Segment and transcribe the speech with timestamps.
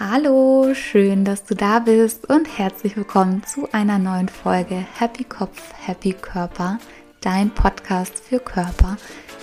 [0.00, 5.60] Hallo, schön, dass du da bist und herzlich willkommen zu einer neuen Folge Happy Kopf,
[5.78, 6.78] Happy Körper,
[7.20, 8.96] dein Podcast für Körper,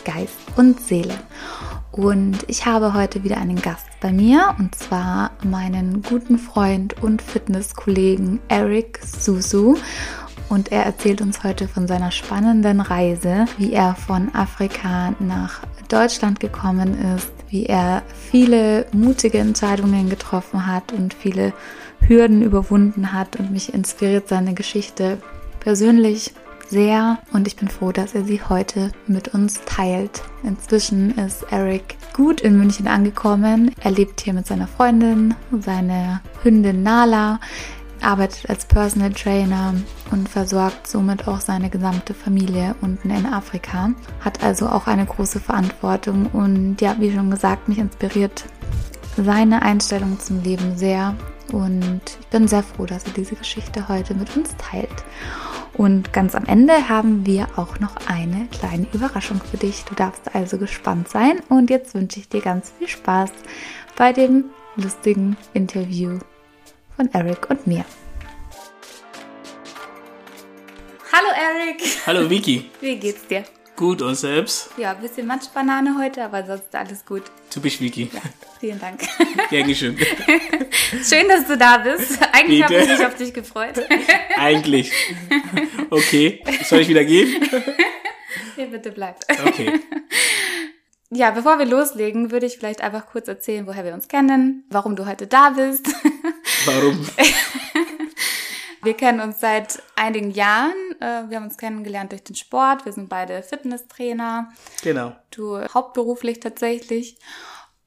[0.04, 1.16] Geist und Seele.
[1.92, 7.22] Und ich habe heute wieder einen Gast bei mir und zwar meinen guten Freund und
[7.22, 9.78] Fitnesskollegen Eric Susu.
[10.50, 16.40] Und er erzählt uns heute von seiner spannenden Reise, wie er von Afrika nach Deutschland
[16.40, 21.54] gekommen ist, wie er viele mutige Entscheidungen getroffen hat und viele
[22.08, 25.18] Hürden überwunden hat und mich inspiriert seine Geschichte
[25.60, 26.34] persönlich
[26.70, 30.22] sehr und ich bin froh, dass er sie heute mit uns teilt.
[30.44, 33.72] Inzwischen ist Eric gut in München angekommen.
[33.82, 37.40] Er lebt hier mit seiner Freundin, seiner Hündin Nala
[38.02, 39.74] arbeitet als Personal Trainer
[40.12, 45.40] und versorgt somit auch seine gesamte Familie unten in Afrika, hat also auch eine große
[45.40, 48.46] Verantwortung und ja, wie schon gesagt, mich inspiriert
[49.18, 51.16] seine Einstellung zum Leben sehr
[51.52, 55.04] und ich bin sehr froh, dass er diese Geschichte heute mit uns teilt.
[55.74, 59.86] Und ganz am Ende haben wir auch noch eine kleine Überraschung für dich.
[59.86, 63.32] Du darfst also gespannt sein und jetzt wünsche ich dir ganz viel Spaß
[63.96, 66.20] bei dem lustigen Interview
[67.00, 67.86] von Eric und mir.
[71.14, 71.82] Hallo Eric.
[72.06, 72.70] Hallo Vicky.
[72.82, 73.46] Wie geht's dir?
[73.78, 74.72] Gut und selbst?
[74.76, 77.24] Ja, ein bisschen Matschbanane heute, aber sonst alles gut.
[77.50, 78.10] Typisch Vicky.
[78.12, 78.20] Ja,
[78.60, 79.00] vielen Dank.
[79.50, 79.98] Gerne schön.
[81.08, 82.20] Schön, dass du da bist.
[82.34, 83.76] Eigentlich habe ich mich auf dich gefreut.
[84.36, 84.92] Eigentlich.
[85.90, 86.44] Okay.
[86.66, 87.42] Soll ich wieder gehen?
[88.58, 89.20] Nee, bitte bleib.
[89.46, 89.80] Okay.
[91.12, 94.96] Ja, bevor wir loslegen, würde ich vielleicht einfach kurz erzählen, woher wir uns kennen, warum
[94.98, 95.88] du heute da bist.
[96.66, 97.08] Warum?
[98.82, 100.74] Wir kennen uns seit einigen Jahren.
[101.02, 102.86] Äh, wir haben uns kennengelernt durch den Sport.
[102.86, 104.54] Wir sind beide Fitnesstrainer.
[104.84, 105.14] Genau.
[105.32, 107.18] Du hauptberuflich tatsächlich.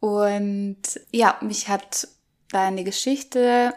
[0.00, 2.09] Und ja, mich hat
[2.50, 3.72] deine Geschichte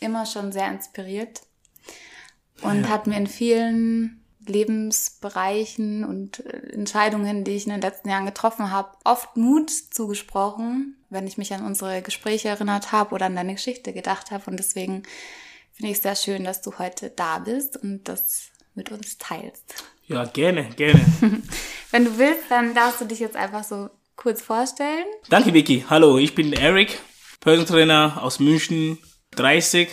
[0.00, 1.40] immer schon sehr inspiriert
[2.60, 2.88] und Ja.
[2.90, 8.70] hat mir in vielen Lebensbereichen und äh, Entscheidungen, die ich in den letzten Jahren getroffen
[8.70, 13.54] habe, oft Mut zugesprochen, wenn ich mich an unsere Gespräche erinnert habe oder an deine
[13.54, 14.50] Geschichte gedacht habe.
[14.50, 15.02] Und deswegen
[15.72, 19.84] finde ich es sehr schön, dass du heute da bist und das mit uns teilst.
[20.06, 21.00] Ja, gerne, gerne.
[21.90, 25.06] Wenn du willst, dann darfst du dich jetzt einfach so kurz vorstellen.
[25.28, 25.84] Danke Vicky.
[25.88, 26.98] Hallo, ich bin Eric,
[27.40, 28.98] Personal Trainer aus München,
[29.32, 29.88] 30.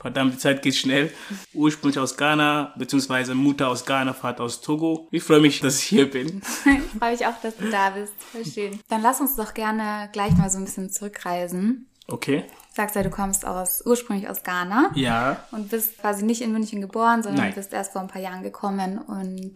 [0.00, 1.12] Verdammt, die Zeit geht schnell.
[1.52, 5.08] Ursprünglich aus Ghana, beziehungsweise Mutter aus Ghana, Vater aus Togo.
[5.10, 6.40] Ich freue mich, dass ich hier bin.
[6.64, 8.12] Ich freue mich auch, dass du da bist.
[8.32, 8.80] Voll schön.
[8.88, 11.86] Dann lass uns doch gerne gleich mal so ein bisschen zurückreisen.
[12.08, 12.44] Okay.
[12.70, 15.44] Du sagst ja, du kommst aus, ursprünglich aus Ghana Ja.
[15.52, 17.54] und bist quasi nicht in München geboren, sondern Nein.
[17.54, 18.98] bist erst vor ein paar Jahren gekommen.
[18.98, 19.52] Und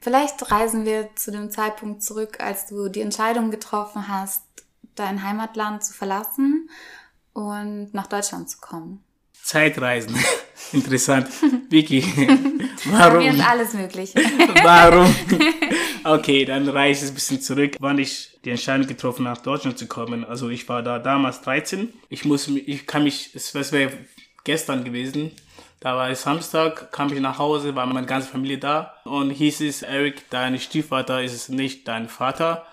[0.00, 4.42] vielleicht reisen wir zu dem Zeitpunkt zurück, als du die Entscheidung getroffen hast,
[4.96, 6.68] dein Heimatland zu verlassen
[7.32, 9.02] und nach Deutschland zu kommen.
[9.46, 10.16] Zeitreisen.
[10.72, 11.28] Interessant.
[11.70, 13.40] Vicky, Bei mir ist warum?
[13.40, 14.12] alles möglich.
[14.64, 15.14] Warum?
[16.02, 19.78] Okay, dann reise ich ein bisschen zurück, wann ich die Entscheidung getroffen habe, nach Deutschland
[19.78, 20.24] zu kommen.
[20.24, 21.92] Also ich war da damals 13.
[22.08, 23.92] Ich muss, ich kann mich, es wäre
[24.42, 25.30] gestern gewesen.
[25.78, 29.60] Da war es Samstag, kam ich nach Hause, war meine ganze Familie da und hieß
[29.60, 32.66] es, Eric, dein Stiefvater ist es nicht dein Vater.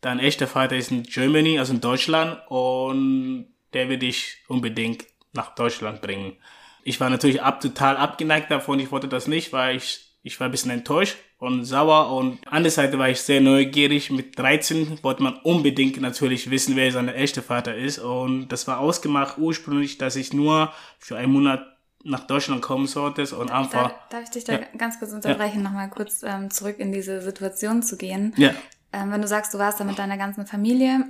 [0.00, 5.54] Dein echter Vater ist in Germany, also in Deutschland und der wird dich unbedingt nach
[5.54, 6.36] Deutschland bringen.
[6.82, 8.78] Ich war natürlich ab, total abgeneigt davon.
[8.80, 12.14] Ich wollte das nicht, weil ich, ich war ein bisschen enttäuscht und sauer.
[12.14, 14.10] Und an der Seite war ich sehr neugierig.
[14.10, 17.98] Mit 13 wollte man unbedingt natürlich wissen, wer sein echter Vater ist.
[17.98, 21.64] Und das war ausgemacht ursprünglich, dass ich nur für einen Monat
[22.06, 24.58] nach Deutschland kommen sollte und einfach, Darf, darf ich dich da Ja.
[24.76, 28.34] ganz kurz unterbrechen, nochmal kurz ähm, zurück in diese Situation zu gehen?
[28.36, 28.54] ja,
[28.92, 31.06] Ähm, wenn du sagst, du warst da mit deiner ganzen Familie,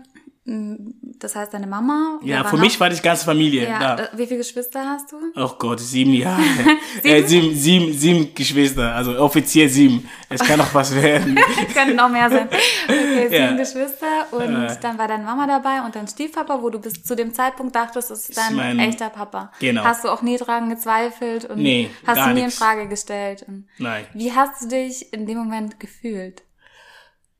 [1.19, 2.19] das heißt deine Mama?
[2.23, 3.97] ja, für mich war die ganze Familie Ja, da.
[3.97, 5.17] da- wie viele Geschwister hast du?
[5.37, 6.43] Oh Gott, sieben Jahre.
[7.03, 7.15] sieben?
[7.15, 10.09] Äh, sieben, sieben, sieben Geschwister, also offiziell sieben.
[10.29, 11.35] Es kann noch was werden.
[11.75, 12.49] Können noch mehr sein.
[12.89, 13.51] Okay, sieben Ja.
[13.57, 14.77] Geschwister und Äh.
[14.81, 18.11] dann war deine Mama dabei und dein Stiefpapa, wo du bis zu dem Zeitpunkt dachtest,
[18.11, 19.51] das ist dein mein- echter Papa.
[19.61, 19.85] Genau.
[19.85, 22.59] Hast du auch nie dran gezweifelt und Nee, hast du nie in nix.
[22.59, 23.45] Frage gestellt?
[23.49, 24.05] Und Nein.
[24.15, 26.43] wie hast du dich in dem Moment gefühlt?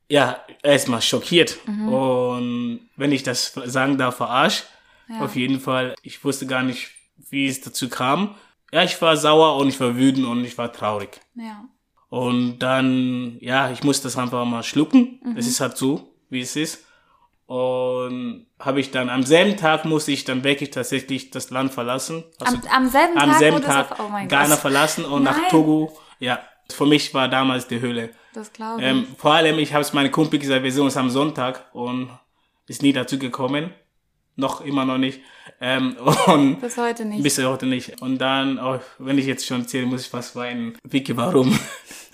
[0.09, 1.57] Ja, erstmal schockiert.
[1.67, 1.87] Mhm.
[1.89, 4.65] Und wenn ich das sagen darf, verarscht.
[5.19, 5.95] Auf jeden Fall.
[6.01, 6.89] Ich wusste gar nicht,
[7.29, 8.35] wie es dazu kam.
[8.71, 11.21] Ja, ich war sauer und ich war wütend und ich war traurig.
[11.35, 11.65] Ja.
[12.09, 15.19] Und dann, ja, ich musste das einfach mal schlucken.
[15.23, 15.37] Mhm.
[15.37, 16.85] Es ist halt so, wie es ist.
[17.45, 22.23] Und habe ich dann, am selben Tag musste ich dann wirklich tatsächlich das Land verlassen.
[22.39, 24.59] Also Am, am selben am Tag selben Tag auf, oh mein Ghana Gott.
[24.59, 25.35] verlassen und Nein.
[25.35, 25.95] nach Togo.
[26.19, 26.39] Ja,
[26.69, 28.09] für mich war damals die Hölle.
[28.33, 28.87] Das glaube ich.
[28.87, 32.09] Ähm, vor allem, ich habe es meine Kumpel gesagt, wir sehen uns am Sonntag und
[32.67, 33.73] ist nie dazu gekommen.
[34.37, 35.21] noch immer noch nicht.
[35.61, 35.95] Ähm,
[36.27, 37.23] und bis heute nicht.
[37.23, 38.01] Bis heute nicht.
[38.01, 40.77] Und dann, oh, wenn ich jetzt schon erzähle, muss ich fast weinen.
[40.83, 41.57] Vicky, warum?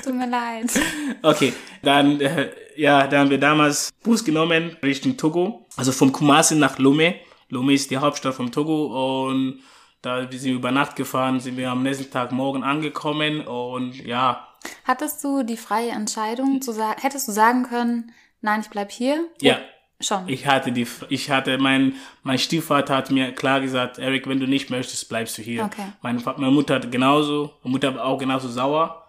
[0.04, 0.72] Tut mir leid.
[1.24, 5.68] Okay, dann, äh, ja, da haben wir damals Bus genommen Richtung Togo.
[5.76, 7.16] Also vom Kumasi nach Lomé.
[7.52, 9.60] Lomé ist die Hauptstadt von Togo und
[10.02, 14.48] da wir sind über Nacht gefahren, sind wir am nächsten Tag morgen angekommen und ja.
[14.86, 18.12] Hattest du die freie Entscheidung zu sagen, hättest du sagen können,
[18.42, 19.26] nein, ich bleib hier?
[19.42, 19.60] Ja.
[20.04, 20.28] Schon.
[20.28, 21.94] Ich hatte die, ich hatte, mein,
[22.24, 25.64] mein Stiefvater hat mir klar gesagt, Eric, wenn du nicht möchtest, bleibst du hier.
[25.64, 25.94] Okay.
[26.02, 29.08] Meine, meine Mutter hat genauso, meine Mutter war auch genauso sauer,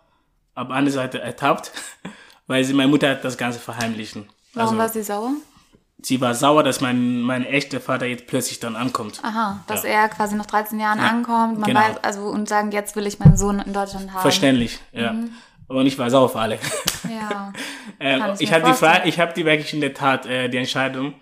[0.54, 1.72] aber andere Seite ertappt,
[2.46, 4.28] weil sie, meine Mutter hat das Ganze verheimlichen.
[4.52, 5.32] Warum also, war sie sauer?
[6.04, 9.20] Sie war sauer, dass mein, mein echter Vater jetzt plötzlich dann ankommt.
[9.22, 9.90] Aha, dass ja.
[9.90, 11.80] er quasi nach 13 Jahren ja, ankommt, man genau.
[11.80, 14.22] weiß, also, und sagen, jetzt will ich meinen Sohn in Deutschland haben.
[14.22, 15.12] Verständlich, ja.
[15.12, 15.30] Mhm.
[15.68, 16.58] Und ich war sauer auf alle.
[17.08, 17.52] Ja.
[17.98, 21.14] äh, ich habe die Frage, ich habe die wirklich in der Tat äh, die Entscheidung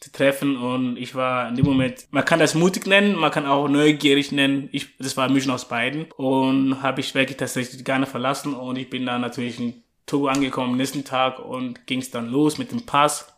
[0.00, 3.46] zu treffen und ich war in dem Moment, man kann das mutig nennen, man kann
[3.46, 4.68] auch neugierig nennen.
[4.72, 8.76] Ich, das war eine Mischung aus beiden und habe ich wirklich tatsächlich gerne verlassen und
[8.76, 12.58] ich bin dann natürlich in Togo angekommen am nächsten Tag und ging es dann los
[12.58, 13.31] mit dem Pass.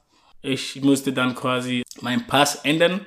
[0.44, 3.00] Ich musste dann quasi meinen Pass ändern.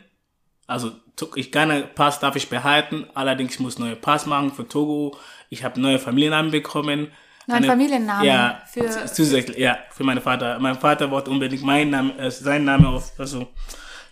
[0.65, 0.91] Also
[1.35, 5.17] ich gerne Pass darf ich behalten, allerdings muss neue Pass machen für Togo.
[5.49, 7.11] Ich habe neue Familiennamen bekommen.
[7.45, 8.25] Neuen Familiennamen?
[8.25, 10.59] Ja, für, zusätzlich, ja, für meinen Vater.
[10.59, 13.47] Mein Vater wollte unbedingt meinen Namen, äh, seinen Namen auf, also,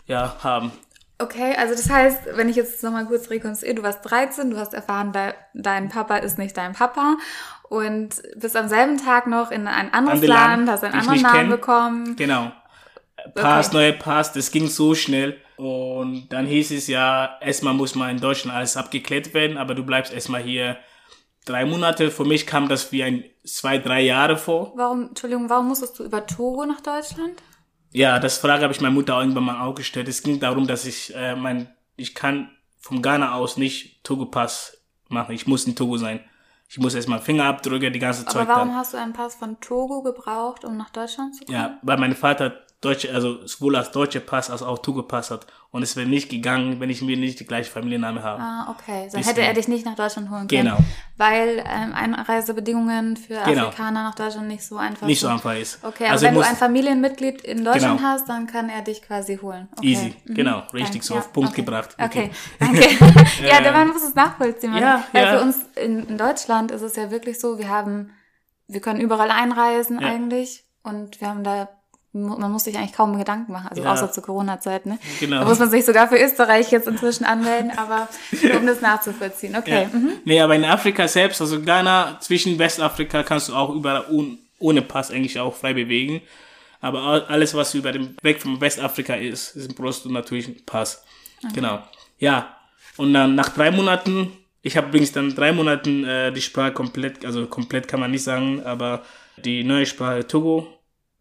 [0.06, 0.72] ja, haben.
[1.18, 4.74] Okay, also das heißt, wenn ich jetzt nochmal kurz rekonstruiere, du warst 13, du hast
[4.74, 7.18] erfahren, de dein Papa ist nicht dein Papa
[7.70, 11.40] und bist am selben Tag noch in ein anderes Land, Land, hast einen anderen Namen
[11.40, 11.50] kenn.
[11.50, 12.16] bekommen.
[12.16, 12.52] Genau.
[13.34, 13.78] Pass, okay.
[13.78, 15.38] neue Pass, das ging so schnell.
[15.58, 19.84] Und dann hieß es ja, erstmal muss man in Deutschland alles abgeklärt werden, aber du
[19.84, 20.78] bleibst erstmal hier
[21.46, 22.12] drei Monate.
[22.12, 24.74] Für mich kam das wie ein zwei, drei Jahre vor.
[24.76, 27.42] Warum, Entschuldigung, warum musstest du über Togo nach Deutschland?
[27.92, 30.10] Ja, das Frage habe ich meiner Mutter irgendwann mal auch gestellt.
[30.10, 32.50] Es ging darum, dass ich äh, mein, ich kann
[32.80, 35.34] vom Ghana aus nicht Togo-Pass machen.
[35.34, 36.20] Ich muss in Togo sein.
[36.68, 38.36] Ich muss erstmal Fingerabdrücke, die ganze Zeit.
[38.36, 38.78] Aber warum dann.
[38.78, 41.58] hast du einen Pass von Togo gebraucht, um nach Deutschland zu kommen?
[41.58, 45.48] Ja, weil mein Vater deutsche, also sowohl als deutsche Pass als auch Togo Pass hat.
[45.72, 48.42] Und es wäre nicht gegangen, wenn ich mir nicht die gleiche Familienname habe.
[48.42, 49.10] Ah, okay.
[49.12, 50.64] Dann hätte er dich nicht nach Deutschland holen können.
[50.64, 50.78] Genau.
[51.18, 53.68] Weil ähm, Einreisebedingungen für genau.
[53.68, 55.84] Afrikaner nach Deutschland nicht so einfach Nicht so einfach ist.
[55.84, 58.10] Okay, also wenn du ein Familienmitglied in Deutschland genau.
[58.10, 59.68] hast, dann kann er dich quasi holen.
[59.78, 59.88] Okay.
[59.88, 60.34] Easy, mhm.
[60.34, 60.64] genau.
[60.72, 61.20] Richtig so ja.
[61.20, 61.62] auf Punkt okay.
[61.62, 61.90] gebracht.
[62.00, 62.32] Okay, okay.
[62.60, 63.26] danke.
[63.46, 64.78] ja, der Mann muss es nachvollziehen.
[64.78, 65.38] Ja, Weil ja.
[65.38, 68.12] für uns in, in Deutschland ist es ja wirklich so, wir haben,
[68.68, 70.08] wir können überall einreisen ja.
[70.08, 70.64] eigentlich.
[70.84, 71.68] Und wir haben da
[72.16, 73.92] man muss sich eigentlich kaum Gedanken machen, also ja.
[73.92, 74.98] außer zur Corona-Zeit, ne?
[75.20, 75.40] Genau.
[75.40, 78.08] Da muss man sich sogar für Österreich jetzt inzwischen anmelden, aber
[78.58, 79.56] um das nachzuvollziehen.
[79.56, 79.90] Okay.
[79.92, 79.98] Ja.
[79.98, 80.14] Mhm.
[80.24, 84.06] Nee, aber in Afrika selbst, also Ghana, zwischen Westafrika kannst du auch überall
[84.60, 86.22] ohne Pass eigentlich auch frei bewegen.
[86.80, 91.04] Aber alles, was über dem Weg von Westafrika ist, ist brauchst du natürlich einen Pass.
[91.44, 91.56] Okay.
[91.56, 91.80] Genau.
[92.20, 92.56] Ja.
[92.98, 94.32] Und dann nach drei Monaten,
[94.62, 98.24] ich habe übrigens dann drei Monaten äh, die Sprache komplett, also komplett kann man nicht
[98.24, 99.04] sagen, aber
[99.38, 100.68] die neue Sprache Togo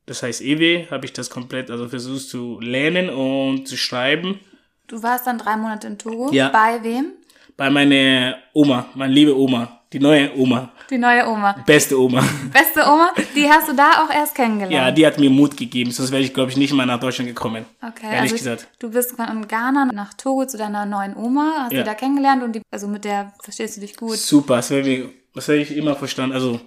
[0.06, 4.40] das heißt EW, habe ich das komplett, also versucht zu lernen und zu schreiben.
[4.86, 6.30] Du warst dann drei Monate in Togo.
[6.32, 6.48] Ja.
[6.50, 7.12] Bei wem?
[7.56, 9.80] Bei meiner Oma, meine liebe Oma.
[9.92, 10.72] Die neue Oma.
[10.90, 11.52] Die neue Oma.
[11.64, 12.20] Beste Oma.
[12.52, 13.12] Beste Oma?
[13.34, 14.74] Die hast du da auch erst kennengelernt?
[14.74, 17.28] Ja, die hat mir Mut gegeben, sonst wäre ich, glaube ich, nicht mal nach Deutschland
[17.28, 17.64] gekommen.
[17.80, 18.68] Okay, ehrlich also gesagt.
[18.80, 21.78] Du bist von Ghana nach Togo zu deiner neuen Oma, hast ja.
[21.78, 24.16] die da kennengelernt und die, also mit der verstehst du dich gut?
[24.16, 26.34] Super, das wäre das hätte ich immer verstanden.
[26.34, 26.60] Also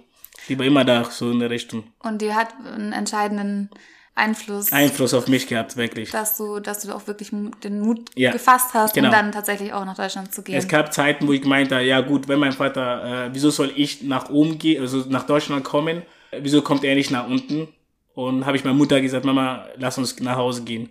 [0.48, 1.84] die war immer da, so in der Richtung.
[2.00, 3.70] Und die hat einen entscheidenden
[4.18, 4.72] Einfluss.
[4.72, 6.10] Einfluss auf mich gehabt, wirklich.
[6.10, 9.08] Dass du, dass du auch wirklich den Mut ja, gefasst hast, genau.
[9.08, 10.56] um dann tatsächlich auch nach Deutschland zu gehen.
[10.56, 14.02] Es gab Zeiten, wo ich meinte, ja gut, wenn mein Vater, äh, wieso soll ich
[14.02, 16.02] nach oben gehen, also nach Deutschland kommen?
[16.32, 17.68] Wieso kommt er nicht nach unten?
[18.14, 20.90] Und habe ich meiner Mutter gesagt, Mama, lass uns nach Hause gehen.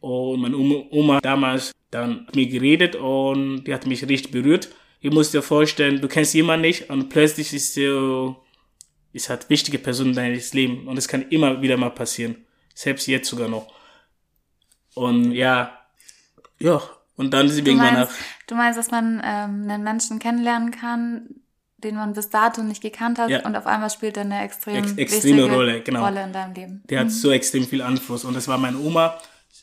[0.00, 4.68] Und meine Oma damals dann mit mir geredet und die hat mich richtig berührt.
[5.00, 8.36] Ich muss dir vorstellen, du kennst jemanden nicht und plötzlich ist so
[9.16, 12.36] ist halt wichtige Person in deinem Leben und es kann immer wieder mal passieren.
[12.74, 13.72] Selbst jetzt sogar noch.
[14.94, 15.78] Und ja,
[16.58, 16.80] ja,
[17.16, 18.10] und dann sind wir irgendwann nach.
[18.46, 21.26] Du meinst, dass man ähm, einen Menschen kennenlernen kann,
[21.78, 23.44] den man bis dato nicht gekannt hat ja.
[23.44, 26.04] und auf einmal spielt er eine extrem Ex extreme Rolle, genau.
[26.04, 26.82] Rolle in deinem Leben.
[26.88, 27.06] Der mhm.
[27.06, 29.18] hat so extrem viel Einfluss und das war meine Oma.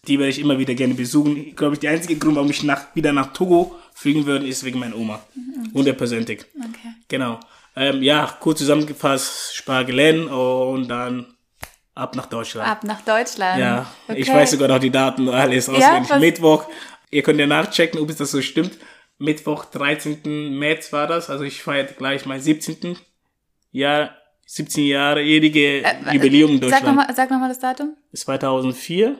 [0.07, 1.37] Die werde ich immer wieder gerne besuchen.
[1.37, 4.79] Ich glaube, die einzige Grund, warum ich nach, wieder nach Togo fliegen würde, ist wegen
[4.79, 5.23] meiner Oma.
[5.33, 5.73] Mhm.
[5.73, 6.45] Hundertprozentig.
[6.57, 6.93] Okay.
[7.07, 7.39] Genau
[7.75, 11.33] ähm, ja, kurz zusammengefasst, Sprache lernen und dann
[11.95, 12.67] ab nach Deutschland.
[12.67, 13.59] Ab nach Deutschland.
[13.59, 14.19] Ja, okay.
[14.19, 16.09] ich weiß sogar noch die Daten und alles auswendig.
[16.09, 16.65] Ja, Mittwoch,
[17.09, 18.77] ihr könnt ja nachchecken, ob es das so stimmt.
[19.17, 20.57] Mittwoch, 13.
[20.57, 22.97] März war das, also ich feiere gleich mein 17.
[23.71, 24.15] Jahr,
[24.45, 26.83] 17 Jahre jährige äh, Jubiläum in Deutschland.
[26.83, 27.95] Sag nochmal sag noch mal das Datum.
[28.13, 29.19] 2004.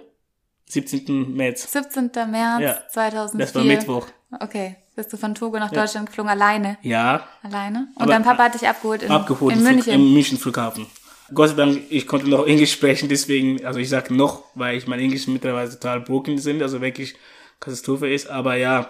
[0.65, 1.35] 17.
[1.35, 1.71] März.
[1.71, 2.11] 17.
[2.29, 2.89] März Ja.
[2.89, 3.39] 2004.
[3.45, 4.07] Das war Mittwoch.
[4.39, 4.75] Okay.
[4.95, 6.77] Bist du von Togo nach Deutschland geflogen, alleine?
[6.83, 7.87] Ja, Alleine?
[7.95, 9.93] Und Aber- dein Papa hat dich abgeholt in, abgeholt in Flug- München?
[9.93, 10.85] im München Flughafen.
[11.33, 14.85] Gott sei Dank, ich konnte noch Englisch sprechen, deswegen, also ich sage noch, weil ich
[14.85, 17.15] mein Englisch mittlerweile total broken sind, also wirklich
[17.59, 18.87] Katastrophe ist, aber ja,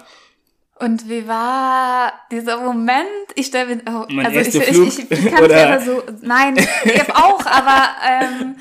[0.79, 3.07] Und wie war dieser Moment?
[3.35, 5.79] Ich stelle mir, oh, Mein also ich, erster ich, Flug, ich, ich kann es aber
[5.81, 8.55] so, nein, ich habe auch, aber ähm,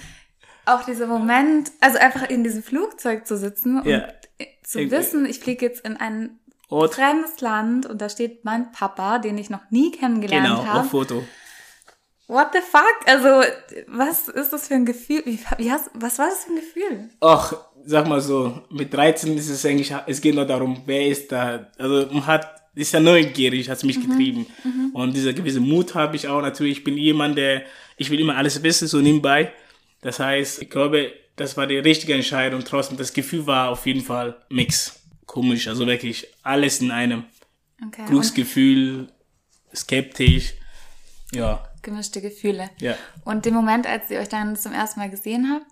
[0.66, 4.06] auch dieser Moment, also einfach in diesem Flugzeug zu sitzen und Ja.
[4.62, 6.38] zu wissen, ich fliege jetzt in ein
[6.72, 10.66] Ort, fremdes Land und da steht mein Papa, den ich noch nie kennengelernt genau, auf
[10.66, 10.88] habe.
[10.88, 11.22] Foto.
[12.28, 12.96] What the fuck?
[13.04, 13.42] Also,
[13.88, 15.22] was ist das für ein Gefühl?
[15.26, 17.10] Wie, wie hast, was war das für ein Gefühl?
[17.20, 17.52] Ach,
[17.84, 21.66] sag mal so, mit 13 ist es eigentlich, es geht nur darum, wer ist da,
[21.76, 24.46] also man hat, ist ja neugierig, hat mich getrieben.
[24.94, 27.64] Und dieser gewisse Mut habe ich auch natürlich, ich bin jemand, der,
[27.98, 29.52] ich will immer alles wissen, so nebenbei.
[30.00, 34.00] Das heißt, ich glaube, das war die richtige Entscheidung, trotzdem, das Gefühl war auf jeden
[34.00, 35.01] Fall Mix.
[35.26, 37.24] Komisch, also wirklich alles in einem.
[37.86, 38.04] Okay.
[38.06, 39.08] Glücksgefühl,
[39.74, 40.54] skeptisch,
[41.32, 42.70] ja, gemischte Gefühle.
[42.78, 42.94] ja.
[43.24, 45.66] Und den Moment, als ihr euch dann zum ersten Mal gesehen habt?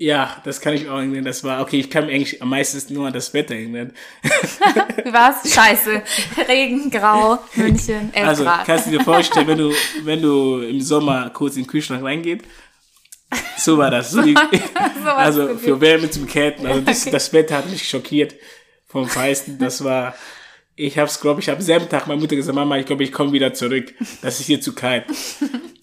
[0.00, 1.24] Ja, das kann ich auch erinnern.
[1.24, 3.92] Das war, okay, ich kann mich eigentlich am meisten nur an das Wetter erinnern.
[5.04, 5.52] Wie war's?
[5.52, 6.02] Scheiße.
[6.46, 9.72] Regen, grau, München, 11 Also kannst du dir vorstellen, wenn du,
[10.04, 12.44] wenn du im Sommer kurz in den Kühlschrank reingehst,
[13.56, 14.10] so war das.
[14.10, 14.20] So
[15.04, 16.66] also für Wärme zum Käten.
[16.66, 18.34] Also das, das Wetter hat mich schockiert
[18.86, 19.58] vom Feisten.
[19.58, 20.14] Das war,
[20.76, 23.32] ich hab's, glaube ich, am selben Tag meiner Mutter gesagt, Mama, ich glaube, ich komme
[23.32, 23.92] wieder zurück.
[24.22, 25.04] Das ist hier zu kalt.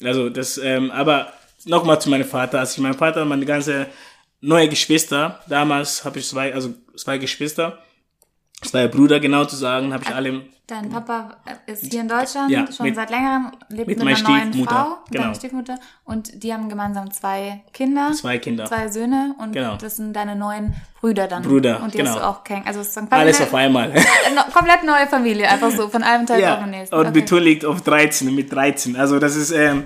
[0.03, 1.33] Also das, ähm, aber
[1.65, 2.59] nochmal zu meinem Vater.
[2.59, 3.87] Also mein Vater und meine ganze
[4.41, 5.41] neue Geschwister.
[5.47, 7.79] Damals habe ich zwei, also zwei Geschwister.
[8.65, 12.65] Zwei Brüder, genau zu sagen, habe ich alle Dein Papa ist hier in Deutschland Ja,
[12.71, 15.23] schon mit- seit längerem, lebt mit mit, meiner einer neuen Frau, mit genau.
[15.25, 15.79] deiner Stiefmutter.
[16.05, 18.65] Und die haben gemeinsam zwei Kinder, zwei Kinder.
[18.65, 19.75] zwei Söhne und Genau.
[19.77, 21.43] das sind deine neuen Brüder dann.
[21.43, 22.09] Brüder, Und die genau.
[22.09, 22.77] hast du auch kennengelernt.
[22.79, 23.91] Also es ist Alles auf einmal.
[24.25, 26.95] eine komplett neue Familie, einfach so von einem Tag auf Ja, den nächsten.
[26.95, 27.11] und Okay.
[27.21, 28.95] Beton liegt auf 13, mit 13.
[28.95, 29.83] Also das ist, ähm,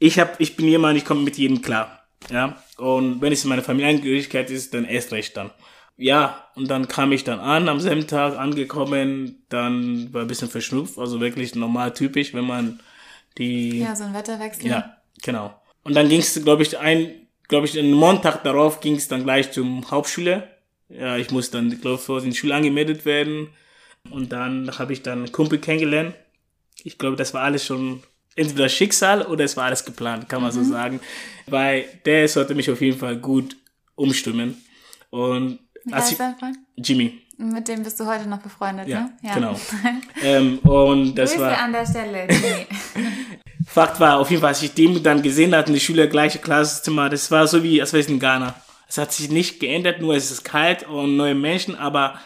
[0.00, 2.00] ich hab, ich bin jemand, ich komme mit jedem klar.
[2.30, 5.50] Ja, und wenn es meine Familienangehörigkeit ist, dann erst recht dann.
[5.96, 10.48] Ja, und dann kam ich dann an, am selben Tag angekommen, dann war ein bisschen
[10.48, 12.80] verschnupft, also wirklich normal typisch, wenn man
[13.38, 14.66] die, Ja, so ein Wetterwechsel.
[14.66, 15.54] ja, genau.
[15.84, 19.22] Und dann ging es, glaube ich, ein, glaube ich, einen Montag darauf ging es dann
[19.24, 20.48] gleich zum Hauptschule.
[20.88, 23.48] Ja, ich muss dann, glaube ich, vor die Schule angemeldet werden.
[24.10, 26.14] Und dann habe ich dann einen Kumpel kennengelernt.
[26.82, 28.02] Ich glaube, das war alles schon
[28.36, 31.00] entweder Schicksal oder es war alles geplant, kann man so sagen.
[31.46, 33.56] Weil der sollte mich auf jeden Fall gut
[33.94, 34.62] umstimmen.
[35.10, 36.56] Und Wie heißt dein Freund?
[36.76, 39.10] Jimmy, Mit dem bist du heute noch befreundet, Ja, ne?
[39.34, 39.58] genau.
[40.22, 41.58] ähm, und das Grüße war.
[41.58, 42.66] an der Stelle, Jimmy.
[43.66, 47.08] Fakt war auf jeden Fall, als ich den dann gesehen hatte der Schule, gleiche Klassenzimmer,
[47.08, 48.54] das war so wie, als wäre ich in Ghana.
[48.88, 52.20] Es hat sich nicht geändert, nur es ist kalt und neue Menschen, aber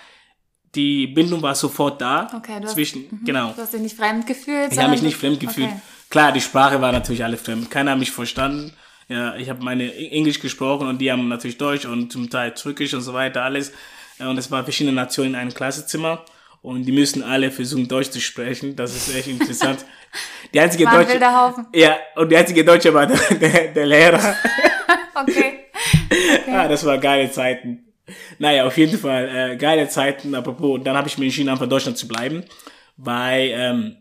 [0.75, 2.29] die Bindung war sofort da.
[2.37, 3.53] Okay, du hast- zwischen, genau.
[3.53, 4.73] Du hast dich nicht fremd gefühlt?
[4.73, 5.69] Ich habe mich nicht fremd gefühlt.
[5.69, 5.81] Okay.
[6.11, 7.71] Klar, die Sprache war natürlich alle fremd.
[7.71, 8.73] Keiner hat mich verstanden.
[9.09, 12.93] Ja, ich habe meine Englisch gesprochen und die haben natürlich Deutsch und zum Teil Türkisch
[12.95, 13.73] und so weiter alles.
[14.19, 16.25] Ja, Und es waren verschiedene Nationen in einem Klassenzimmer
[16.61, 18.77] und die müssen alle versuchen Deutsch zu sprechen.
[18.77, 19.85] Das ist echt interessant.
[20.53, 21.19] Die einzige War Deutsche.
[21.75, 24.35] Ja, und die einzige Deutsche war der, der, der Lehrer.
[25.15, 25.65] Okay.
[26.47, 27.85] Ja, das war geile Zeiten.
[28.39, 30.35] Naja, auf jeden Fall äh, geile Zeiten.
[30.35, 32.45] Apropos, dann habe ich mich entschieden, einfach in Deutschland zu bleiben,
[32.97, 33.97] weil, ähm,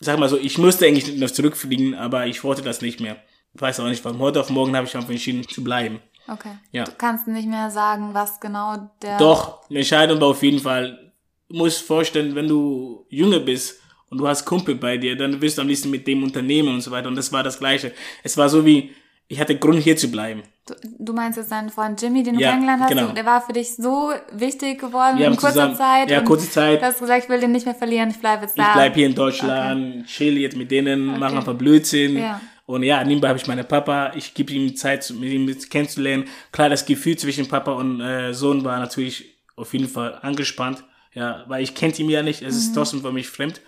[0.00, 3.16] sag mal so, ich musste eigentlich noch zurückfliegen, aber ich wollte das nicht mehr.
[3.58, 4.18] Weiß auch nicht, warum.
[4.20, 6.00] Heute auf morgen habe ich einfach entschieden zu bleiben.
[6.28, 6.50] Okay.
[6.72, 6.84] Ja.
[6.84, 9.18] Du kannst nicht mehr sagen, was genau der.
[9.18, 11.12] Doch, eine Entscheidung war auf jeden Fall.
[11.48, 15.58] Du musst vorstellen, wenn du jünger bist und du hast Kumpel bei dir, dann willst
[15.58, 17.08] du am liebsten mit dem Unternehmen und so weiter.
[17.08, 17.92] Und das war das Gleiche.
[18.24, 18.90] Es war so wie,
[19.28, 20.42] ich hatte Grund hier zu bleiben.
[20.66, 23.12] Du, du meinst jetzt deinen Freund Jimmy, den du Ja, kennengelernt hast, genau.
[23.12, 26.10] der war für dich so wichtig geworden in kurzer zusammen- Zeit.
[26.10, 26.82] ja, kurze Zeit.
[26.82, 28.66] Du hast gesagt, ich will den nicht mehr verlieren, ich bleibe jetzt da.
[28.66, 32.18] Ich bleib hier in Deutschland, chill jetzt mit denen, mache einfach Blödsinn.
[32.18, 32.40] Ja.
[32.66, 36.24] Und ja, nebenbei habe ich meinen Papa, ich gebe ihm Zeit, mit ihm kennenzulernen.
[36.50, 40.82] Klar, das Gefühl zwischen Papa und äh, Sohn war natürlich auf jeden Fall angespannt.
[41.14, 42.60] Ja, weil ich kennt ihn ja nicht, es Mhm.
[42.60, 43.62] ist trotzdem für mich fremd.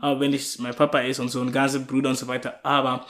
[0.00, 3.04] Aber wenn ich mein Papa ist und so ein ganzer Bruder und so weiter, aber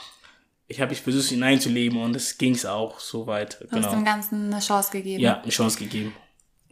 [0.67, 3.59] ich habe ich versucht hineinzuleben und es ging's auch so weit.
[3.61, 4.03] Du hast dem Genau.
[4.03, 5.21] Ganzen eine Chance gegeben.
[5.23, 6.11] Ja, eine Chance gegeben.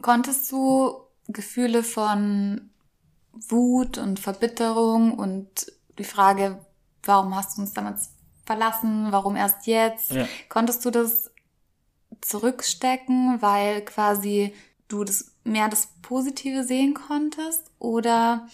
[0.02, 0.96] Konntest du
[1.28, 2.70] Gefühle von
[3.32, 5.48] Wut und Verbitterung und
[5.98, 6.58] die Frage,
[7.04, 8.10] warum hast du uns damals
[8.46, 10.26] verlassen, warum erst jetzt, Ja.
[10.48, 11.30] konntest du das
[12.20, 14.52] zurückstecken, weil quasi
[14.88, 18.46] du das mehr das Positive sehen konntest oder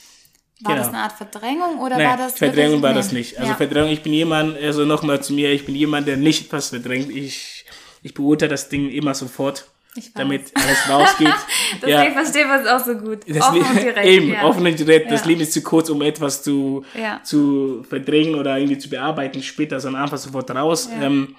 [0.62, 0.76] war Genau.
[0.76, 3.38] das eine Art Verdrängung oder Nein, war das Verdrängung war das nicht.
[3.38, 3.56] Also ja.
[3.56, 7.10] Verdrängung, ich bin jemand, also nochmal zu mir, ich bin jemand, der nicht etwas verdrängt.
[7.10, 7.64] Ich,
[8.02, 9.70] ich beurteile das Ding immer sofort.
[10.14, 11.34] Damit alles rausgeht.
[11.82, 12.10] Deswegen ja.
[12.12, 13.20] verstehen wir es auch so gut.
[13.28, 14.04] Das offen und direkt.
[14.06, 14.44] Eben, ja.
[14.44, 15.10] offen und direkt.
[15.10, 16.84] Das Leben ist zu kurz, um etwas zu,
[17.24, 20.88] zu verdrängen oder irgendwie zu bearbeiten später, sondern einfach sofort raus.
[21.00, 21.34] Ähm,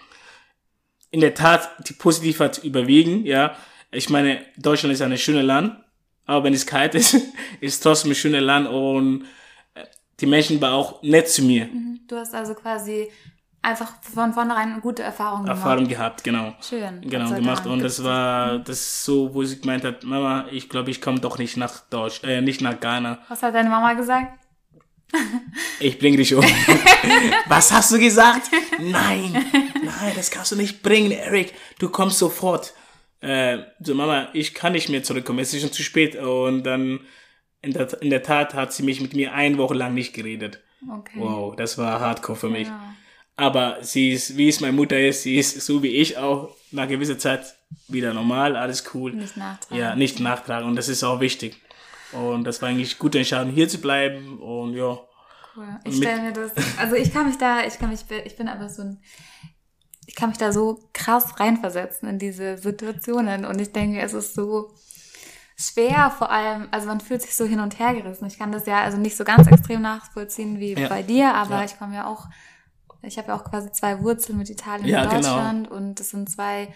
[1.11, 3.55] in der Tat, die positiv hat überwiegen, ja.
[3.91, 5.75] Ich meine, Deutschland ist ein schönes Land,
[6.25, 7.13] aber wenn es kalt ist,
[7.59, 9.25] ist es trotzdem ein schönes Land und
[9.73, 9.83] äh,
[10.19, 11.65] die Menschen waren auch nett zu mir.
[11.65, 11.99] Mhm.
[12.07, 13.09] Du hast also quasi
[13.61, 15.57] einfach von vornherein eine gute Erfahrung gemacht.
[15.57, 16.55] Erfahrung gehabt, genau.
[16.67, 17.01] Schön.
[17.01, 17.65] Genau, gemacht.
[17.65, 21.37] Und das war das so, wo sie gemeint hat, Mama, ich glaube, ich komme doch
[21.37, 23.19] nicht nach Deutsch, äh, nicht nach Ghana.
[23.29, 24.39] Was hat deine Mama gesagt?
[25.81, 26.43] Ich bringe dich um.
[27.47, 28.49] Was hast du gesagt?
[28.79, 29.33] Nein,
[29.83, 31.53] nein, das kannst du nicht bringen, Eric.
[31.79, 32.73] Du kommst sofort.
[33.19, 36.15] Äh, so, Mama, ich kann nicht mehr zurückkommen, es ist schon zu spät.
[36.15, 37.01] Und dann,
[37.61, 40.61] in der, in der Tat, hat sie mich mit mir eine Woche lang nicht geredet.
[40.89, 41.19] Okay.
[41.19, 42.67] Wow, das war hardcore für mich.
[42.67, 42.93] Ja.
[43.35, 46.87] Aber sie ist, wie es meine Mutter ist, sie ist so wie ich auch nach
[46.87, 47.55] gewisser Zeit
[47.87, 49.13] wieder normal, alles cool.
[49.13, 49.77] Nicht nachtragen.
[49.77, 50.67] Ja, nicht nachtragen.
[50.67, 51.59] Und das ist auch wichtig.
[52.11, 54.39] Und das war eigentlich gute Entscheidung, hier zu bleiben.
[54.39, 54.99] Und ja.
[55.55, 55.79] Cool.
[55.85, 58.69] Ich stelle mir das, also ich kann mich da, ich kann mich, ich bin aber
[58.69, 59.01] so ein,
[60.07, 63.45] ich kann mich da so krass reinversetzen in diese Situationen.
[63.45, 64.73] Und ich denke, es ist so,
[65.61, 68.25] schwer, vor allem, also man fühlt sich so hin und her gerissen.
[68.25, 70.87] Ich kann das ja also nicht so ganz extrem nachvollziehen wie ja.
[70.87, 71.65] bei dir, aber ja.
[71.65, 72.25] ich komme ja auch,
[73.03, 75.21] ich habe ja auch quasi zwei Wurzeln mit Italien ja, und genau.
[75.21, 75.75] Deutschland genau.
[75.75, 76.73] und das sind zwei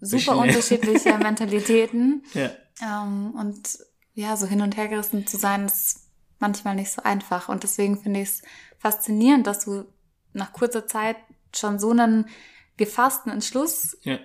[0.00, 2.24] super unterschiedliche Mentalitäten.
[2.34, 2.50] Ja.
[2.80, 3.78] Ähm, und
[4.14, 6.00] ja, so hin und her gerissen zu sein, ist
[6.38, 7.48] manchmal nicht so einfach.
[7.48, 8.42] Und deswegen finde ich es
[8.78, 9.84] faszinierend, dass du
[10.32, 11.16] nach kurzer Zeit
[11.54, 12.28] schon so einen
[12.76, 14.18] gefassten Entschluss ja.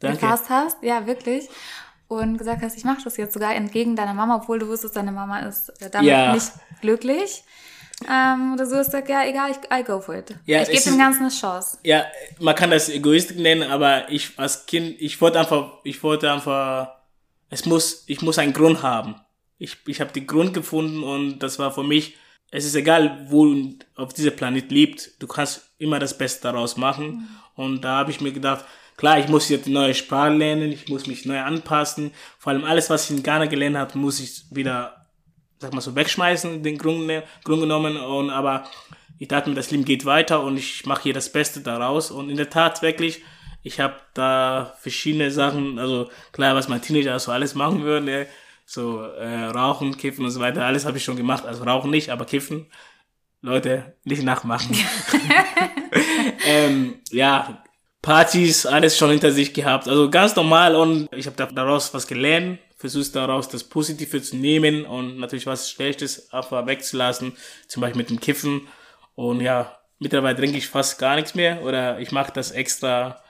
[0.00, 0.82] gefasst hast.
[0.82, 1.48] Ja, wirklich
[2.18, 5.12] und gesagt hast, ich mache das jetzt sogar entgegen deiner Mama, obwohl du wusstest, deine
[5.12, 6.34] Mama ist äh, damit ja.
[6.34, 7.44] nicht glücklich.
[8.10, 10.34] Ähm, oder so ist gesagt, ja, egal, ich I go for it.
[10.46, 11.78] Ja, ich gebe dem Ganzen eine Chance.
[11.82, 12.04] Ja,
[12.38, 16.92] man kann das Egoistik nennen, aber ich als Kind, ich wollte einfach, ich wollte einfach,
[17.50, 19.16] es muss, ich muss einen Grund haben.
[19.58, 22.16] Ich, ich habe den Grund gefunden und das war für mich,
[22.50, 26.76] es ist egal, wo du auf diesem Planet lebt, du kannst immer das Beste daraus
[26.76, 27.06] machen.
[27.06, 27.28] Mhm.
[27.54, 28.64] Und da habe ich mir gedacht,
[28.96, 32.12] Klar, ich muss jetzt neue Sprache lernen, ich muss mich neu anpassen.
[32.38, 35.01] Vor allem alles, was ich in Ghana gelernt habe, muss ich wieder,
[35.62, 37.10] sag mal so, wegschmeißen, den Grund,
[37.44, 37.96] Grund genommen.
[37.96, 38.64] Und, aber
[39.18, 42.10] ich dachte mir, das Leben geht weiter und ich mache hier das Beste daraus.
[42.10, 43.22] Und in der Tat wirklich,
[43.62, 48.26] ich habe da verschiedene Sachen, also klar, was mein Teenager so alles machen würde,
[48.66, 51.46] so äh, rauchen, kiffen und so weiter, alles habe ich schon gemacht.
[51.46, 52.66] Also rauchen nicht, aber kiffen.
[53.40, 54.76] Leute, nicht nachmachen.
[56.46, 57.62] ähm, ja,
[58.02, 59.86] Partys, alles schon hinter sich gehabt.
[59.86, 64.84] Also ganz normal und ich habe daraus was gelernt, versuchst daraus das Positive zu nehmen
[64.84, 67.36] und natürlich was Schlechtes einfach wegzulassen,
[67.68, 68.66] zum Beispiel mit dem Kiffen.
[69.14, 73.22] Und ja, mittlerweile trinke ich fast gar nichts mehr oder ich mache das extra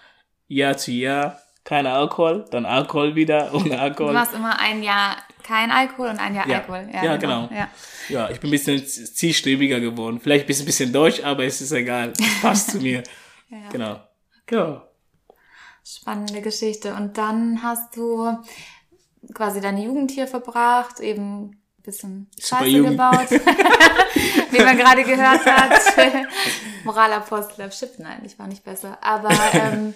[0.49, 1.39] Jahr zu Jahr.
[1.65, 4.15] Kein Alkohol, dann Alkohol wieder ohne Alkohol.
[4.15, 6.61] Du machst immer ein Jahr kein Alkohol und ein Jahr ja.
[6.61, 6.89] Alkohol.
[6.91, 7.49] Ja, ja genau.
[7.49, 7.61] genau.
[7.61, 7.69] Ja.
[8.09, 10.19] ja, ich bin ein bisschen zielstrebiger geworden.
[10.19, 12.15] Vielleicht ein bisschen deutsch, aber es ist egal.
[12.19, 13.03] Es passt zu mir.
[13.51, 13.69] Ja.
[13.69, 14.01] Genau.
[14.51, 14.89] Ja.
[15.85, 16.95] Spannende Geschichte.
[16.95, 18.39] Und dann hast du
[19.35, 23.31] quasi deine Jugend hier verbracht, eben ein bisschen Scheiße gebaut,
[24.51, 25.81] wie man gerade gehört hat.
[26.85, 28.99] Moralapostel auf Chip, nein, ich war nicht besser.
[29.01, 29.95] Aber ähm,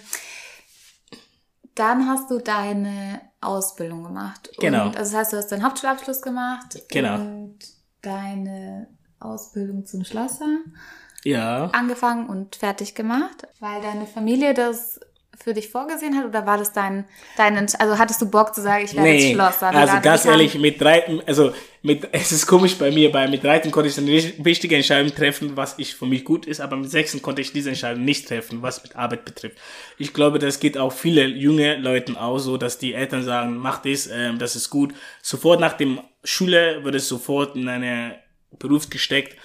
[1.75, 4.49] dann hast du deine Ausbildung gemacht.
[4.59, 4.87] Genau.
[4.87, 6.81] Und, also das heißt, du hast deinen Hauptschulabschluss gemacht.
[6.89, 7.15] Genau.
[7.15, 7.59] Und
[8.01, 8.87] deine
[9.19, 10.59] Ausbildung zum Schlosser
[11.23, 11.65] ja.
[11.67, 14.99] angefangen und fertig gemacht, weil deine Familie das
[15.43, 17.05] für dich vorgesehen hat oder war das dein,
[17.37, 19.67] dein also hattest du Bock zu sagen, ich werde nee, jetzt Schlosser?
[19.67, 23.71] Also ganz ehrlich, mit drei, also mit, es ist komisch bei mir, bei mit 13
[23.71, 24.11] konnte ich eine
[24.45, 27.69] wichtige Entscheidung treffen, was ich für mich gut ist, aber mit 6 konnte ich diese
[27.69, 29.57] Entscheidung nicht treffen, was mit Arbeit betrifft.
[29.97, 33.81] Ich glaube, das geht auch viele junge Leuten auch so, dass die Eltern sagen, mach
[33.81, 34.93] das, äh, das ist gut.
[35.21, 38.15] Sofort nach dem Schule wird es sofort in eine
[38.59, 39.37] Beruf gesteckt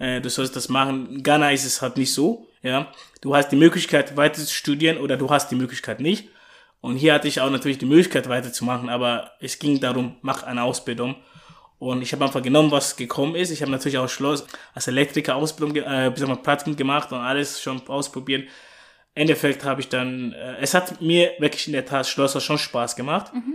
[0.00, 1.08] äh, du sollst das machen.
[1.14, 2.92] In Ghana ist es halt nicht so, ja.
[3.20, 6.28] Du hast die Möglichkeit weiter zu studieren oder du hast die Möglichkeit nicht.
[6.80, 10.62] Und hier hatte ich auch natürlich die Möglichkeit weiterzumachen, aber es ging darum, mach eine
[10.62, 11.16] Ausbildung.
[11.78, 13.50] Und ich habe einfach genommen, was gekommen ist.
[13.50, 18.48] Ich habe natürlich auch Schloss als Elektriker Ausbildung, äh, Praktikum gemacht und alles schon ausprobiert.
[19.14, 22.96] Endeffekt habe ich dann, äh, es hat mir wirklich in der Tat Schlosser schon Spaß
[22.96, 23.32] gemacht.
[23.34, 23.54] Mhm.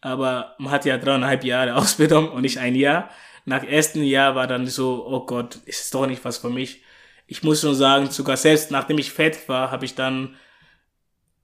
[0.00, 3.10] Aber man hat ja dreieinhalb Jahre Ausbildung und nicht ein Jahr
[3.44, 6.82] nach ersten Jahr war dann so, oh Gott, ist doch nicht was für mich.
[7.26, 10.36] Ich muss schon sagen, sogar selbst nachdem ich fett war, habe ich dann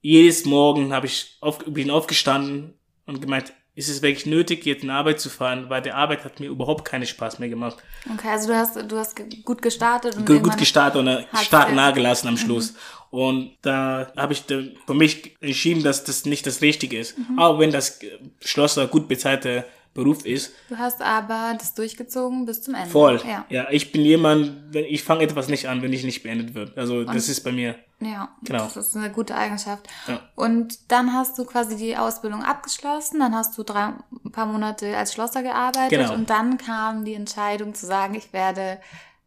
[0.02, 2.74] jedes Morgen habe ich auf, bin aufgestanden
[3.06, 6.40] und gemeint, ist es wirklich nötig, jetzt in Arbeit zu fahren, weil die Arbeit hat
[6.40, 7.78] mir überhaupt keinen Spaß mehr gemacht.
[8.12, 12.28] Okay, also du hast, du hast gut gestartet und gut, gut gestartet und Start nahegelassen
[12.28, 12.72] am Schluss.
[12.72, 12.78] Mhm.
[13.10, 17.16] Und da habe ich für mich entschieden, dass das nicht das Richtige ist.
[17.18, 17.38] Mhm.
[17.38, 18.00] Auch wenn das
[18.40, 20.52] Schlosser gut bezahlte Beruf ist.
[20.68, 22.90] Du hast aber das durchgezogen bis zum Ende.
[22.90, 23.20] Voll.
[23.26, 26.54] Ja, ja ich bin jemand, wenn ich fange etwas nicht an, wenn ich nicht beendet
[26.54, 26.78] wird.
[26.78, 27.74] Also Und, das ist bei mir.
[27.98, 28.64] Ja, genau.
[28.64, 29.88] Das ist eine gute Eigenschaft.
[30.06, 30.20] Ja.
[30.36, 33.92] Und dann hast du quasi die Ausbildung abgeschlossen, dann hast du drei
[34.24, 36.14] ein paar Monate als Schlosser gearbeitet genau.
[36.14, 38.78] und dann kam die Entscheidung zu sagen, ich werde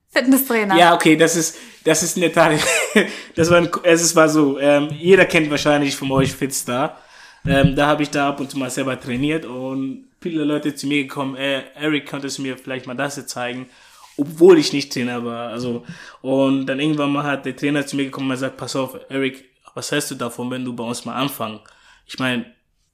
[0.09, 0.77] Fitnesstrainer.
[0.77, 2.53] Ja, okay, das ist, das ist in der Tat,
[3.35, 6.97] das war, ein, es war so, ähm, jeder kennt wahrscheinlich von euch Fitstar.
[7.45, 10.87] Ähm, da habe ich da ab und zu mal selber trainiert und viele Leute zu
[10.87, 13.67] mir gekommen, äh, Eric, könntest du mir vielleicht mal das hier zeigen?
[14.17, 15.49] Obwohl ich nicht Trainer war.
[15.49, 15.83] Also,
[16.21, 19.45] und dann irgendwann mal hat der Trainer zu mir gekommen und sagt, pass auf, Eric,
[19.73, 21.59] was hältst du davon, wenn du bei uns mal anfangen?
[22.07, 22.45] Ich meine,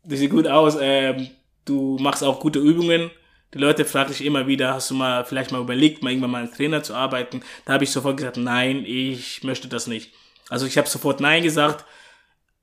[0.04, 1.30] das sieht gut aus, ähm,
[1.65, 3.12] du machst auch gute Übungen,
[3.54, 6.42] die Leute fragen sich immer wieder, hast du mal vielleicht mal überlegt, mal irgendwann mal
[6.42, 7.42] als Trainer zu arbeiten?
[7.65, 10.13] Da habe ich sofort gesagt, nein, ich möchte das nicht.
[10.50, 11.86] Also ich habe sofort nein gesagt,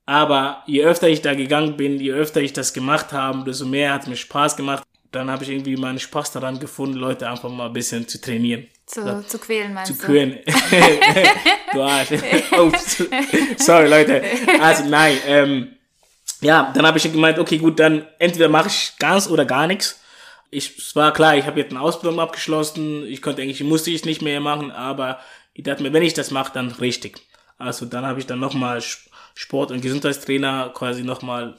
[0.07, 3.93] aber je öfter ich da gegangen bin, je öfter ich das gemacht habe, desto mehr
[3.93, 4.85] hat mir Spaß gemacht.
[5.13, 8.67] Dann habe ich irgendwie meinen Spaß daran gefunden, Leute einfach mal ein bisschen zu trainieren.
[8.87, 10.01] Zu, so, zu quälen, meinst zu du?
[10.01, 10.39] Zu quälen.
[11.73, 12.09] du Arsch.
[12.59, 12.71] oh,
[13.57, 14.23] sorry, Leute.
[14.61, 15.69] Also nein, ähm,
[16.41, 19.99] ja, dann habe ich gemeint, okay, gut, dann entweder mache ich ganz oder gar nichts
[20.51, 24.05] ich, es war klar, ich habe jetzt eine Ausbildung abgeschlossen, ich konnte eigentlich, musste ich
[24.05, 25.19] nicht mehr machen, aber
[25.55, 27.21] ich dachte mir, wenn ich das mache, dann richtig.
[27.59, 28.83] Also dann habe ich dann nochmal
[29.37, 31.57] Sport- und Gesundheitstrainer quasi nochmal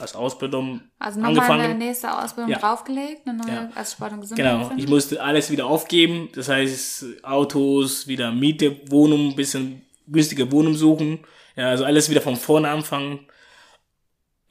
[0.00, 2.58] als Ausbildung also nochmal eine nächste Ausbildung ja.
[2.58, 3.70] draufgelegt, eine neue ja.
[3.74, 4.68] als Sport- und Gesundheitstrainer.
[4.70, 10.74] Genau, ich musste alles wieder aufgeben, das heißt Autos, wieder Miete, Wohnung, bisschen günstige Wohnung
[10.74, 11.20] suchen,
[11.54, 13.20] ja, also alles wieder von vorne anfangen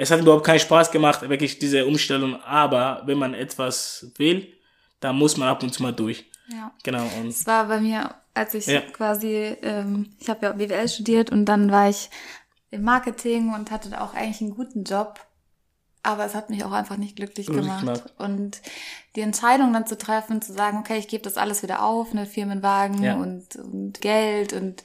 [0.02, 2.42] es hat überhaupt keinen Spaß gemacht, wirklich diese Umstellung.
[2.42, 4.52] Aber wenn man etwas will,
[5.00, 6.26] dann muss man ab und zu mal durch.
[6.52, 6.72] Ja.
[6.82, 7.04] Genau.
[7.20, 8.82] Und es war bei mir, als ich ja.
[8.82, 12.10] quasi, ähm, ich habe ja BWL studiert und dann war ich
[12.72, 15.20] im Marketing und hatte auch eigentlich einen guten Job.
[16.04, 17.84] Aber es hat mich auch einfach nicht glücklich gemacht.
[17.84, 18.14] Knapp.
[18.18, 18.60] Und
[19.16, 22.26] die Entscheidung dann zu treffen, zu sagen, okay, ich gebe das alles wieder auf, ne,
[22.26, 23.16] Firmenwagen ja.
[23.18, 24.84] und, und Geld und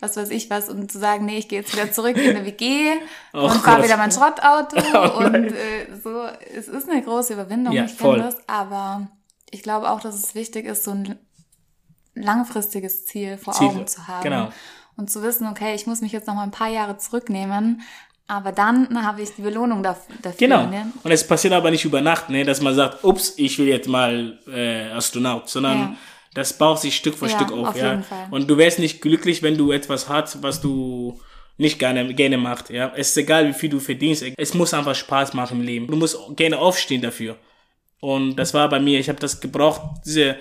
[0.00, 2.44] was weiß ich was, und zu sagen, nee, ich gehe jetzt wieder zurück in eine
[2.44, 2.92] WG
[3.34, 7.74] oh und fahre wieder mein Schrottauto oh und äh, so, es ist eine große Überwindung,
[7.74, 9.06] ja, ich kenne das, aber
[9.50, 11.18] ich glaube auch, dass es wichtig ist, so ein
[12.14, 14.22] langfristiges Ziel vor Ziel, Augen zu haben.
[14.22, 14.48] Genau.
[14.98, 17.82] Und zu wissen, okay, ich muss mich jetzt noch mal ein paar Jahre zurücknehmen,
[18.26, 20.32] aber dann habe ich die Belohnung dafür.
[20.36, 20.66] Genau.
[20.66, 20.92] Ne?
[21.02, 23.88] Und es passiert aber nicht über Nacht, ne, dass man sagt, ups, ich will jetzt
[23.88, 25.96] mal äh, Astronaut, sondern ja.
[26.34, 27.68] das baut sich Stück für ja, Stück auf.
[27.68, 28.02] auf ja.
[28.30, 31.18] Und du wärst nicht glücklich, wenn du etwas hast, was du
[31.58, 32.68] nicht gerne, gerne macht.
[32.68, 32.92] Ja.
[32.96, 34.24] Es ist egal, wie viel du verdienst.
[34.36, 35.86] Es muss einfach Spaß machen im Leben.
[35.86, 37.36] Du musst gerne aufstehen dafür.
[38.00, 38.98] Und das war bei mir.
[38.98, 40.36] Ich habe das gebraucht, diese.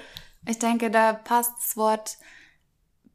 [0.45, 2.17] Ich denke, da passt das Wort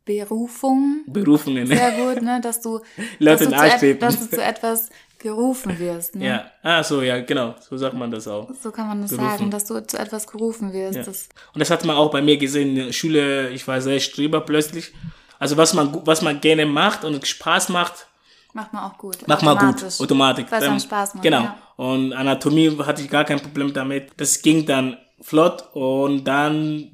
[0.04, 1.02] Berufung.
[1.06, 1.76] Berufungen, ne?
[1.76, 2.40] Sehr gut, ne?
[2.40, 2.80] Dass du,
[3.20, 4.90] dass du, zu, dass du zu etwas
[5.22, 6.16] gerufen wirst.
[6.16, 6.26] Ne?
[6.26, 7.54] Ja, ah, so, ja, genau.
[7.60, 8.50] So sagt man das auch.
[8.60, 9.30] So kann man das gerufen.
[9.30, 10.96] sagen, dass du zu etwas gerufen wirst.
[10.96, 11.04] Ja.
[11.04, 13.50] Das Und das hat man auch bei mir gesehen Schule.
[13.50, 14.92] Ich war sehr streber plötzlich.
[15.38, 18.06] Also was man, was man gerne macht und Spaß macht.
[18.52, 19.26] Macht man auch gut.
[19.26, 20.44] Macht man gut, automatisch.
[20.50, 21.22] Weil es dann Spaß macht.
[21.22, 21.42] Genau.
[21.42, 21.58] Ja.
[21.76, 24.10] Und Anatomie hatte ich gar kein Problem damit.
[24.18, 26.91] Das ging dann flott und dann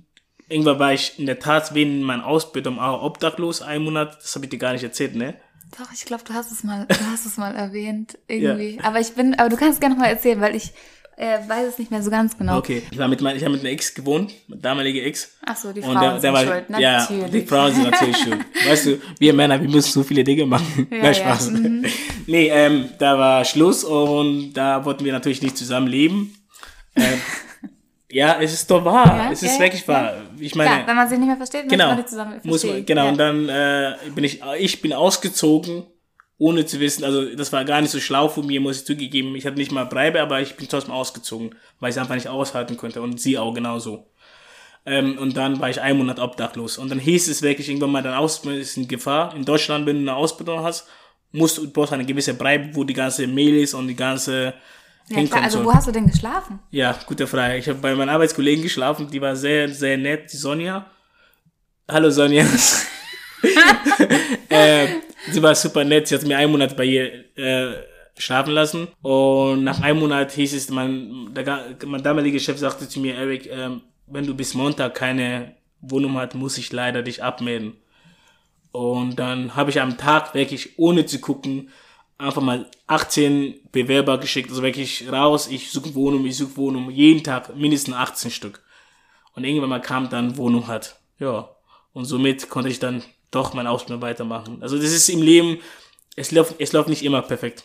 [0.49, 4.17] Irgendwann war ich in der Tat wegen meiner Ausbildung auch obdachlos, einen Monat.
[4.23, 5.35] Das habe ich dir gar nicht erzählt, ne?
[5.79, 8.77] Doch, ich glaube, du hast es mal, du hast es mal erwähnt, irgendwie.
[8.77, 8.85] Ja.
[8.85, 10.73] Aber ich bin, aber du kannst gerne noch mal erzählen, weil ich
[11.19, 12.57] äh, weiß es nicht mehr so ganz genau.
[12.57, 15.37] Okay, ich war mit mein, ich habe mit einer Ex gewohnt, mit damalige Ex.
[15.45, 17.23] Ach so, die Frauen der, der sind war, schuld, natürlich.
[17.23, 18.39] Ja, die Frauen sind natürlich schuld.
[18.67, 20.87] Weißt du, wir Männer, wir müssen so viele Dinge machen.
[20.91, 21.47] Ja, Nein, Spaß.
[21.49, 21.53] Ja.
[21.59, 21.85] Mhm.
[22.27, 26.35] Nee, ähm, da war Schluss und da wollten wir natürlich nicht zusammen leben.
[26.97, 27.21] Ähm,
[28.11, 29.07] Ja, es ist doch wahr.
[29.07, 30.15] Ja, es ist wirklich wahr.
[30.41, 32.51] Ich meine, Klar, wenn man sich nicht mehr versteht, genau, muss man nicht zusammen verstehen.
[32.51, 35.87] Muss man, genau, und dann äh, bin ich, ich bin ausgezogen,
[36.39, 39.35] ohne zu wissen, also das war gar nicht so schlau von mir, muss ich zugegeben.
[39.35, 42.29] Ich hatte nicht mal Breibe, aber ich bin trotzdem ausgezogen, weil ich es einfach nicht
[42.29, 44.07] aushalten konnte und sie auch genauso.
[44.87, 46.79] Ähm, und dann war ich einen Monat obdachlos.
[46.79, 49.35] Und dann hieß es wirklich irgendwann mal, dein Ausbildung ist in Gefahr.
[49.35, 50.87] In Deutschland, wenn du eine Ausbildung hast,
[51.33, 54.55] musst du brauchst eine gewisse Breibe, wo die ganze Mail ist und die ganze
[55.09, 56.59] ja, klar, also wo hast du denn geschlafen?
[56.71, 57.57] Ja, gute Frage.
[57.57, 60.87] Ich habe bei meinen Arbeitskollegen geschlafen, die war sehr, sehr nett, die Sonja.
[61.89, 62.45] Hallo Sonja.
[64.49, 64.87] äh,
[65.31, 67.75] sie war super nett, sie hat mir einen Monat bei ihr äh,
[68.19, 68.89] schlafen lassen.
[69.03, 73.47] Und nach einem Monat hieß es, mein, der, mein damaliger Chef sagte zu mir, Eric,
[73.47, 73.71] äh,
[74.07, 77.75] wenn du bis Montag keine Wohnung hast, muss ich leider dich abmelden.
[78.73, 81.71] Und dann habe ich am Tag wirklich, ohne zu gucken,
[82.19, 87.23] einfach mal 18 Bewerber geschickt, also wirklich raus, ich suche Wohnung, ich suche Wohnung, jeden
[87.23, 88.61] Tag mindestens 18 Stück.
[89.35, 90.99] Und irgendwann mal kam dann Wohnung hat.
[91.21, 91.49] Ja.
[91.93, 94.59] Und somit konnte ich dann doch meine Ausbildung weitermachen.
[94.63, 95.59] Also das ist im Leben,
[96.17, 97.65] es läuft, es läuft nicht immer perfekt.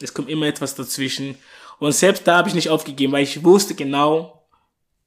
[0.00, 1.36] Es kommt immer etwas dazwischen.
[1.78, 4.46] Und selbst da habe ich nicht aufgegeben, weil ich wusste genau,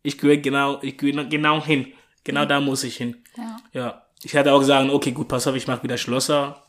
[0.03, 1.93] ich gehöre genau, ich gehöre genau hin.
[2.23, 3.23] Genau da muss ich hin.
[3.35, 3.57] Ja.
[3.73, 4.03] Ja.
[4.23, 6.63] Ich hatte auch gesagt, okay, gut, pass auf, ich mache wieder Schlosser.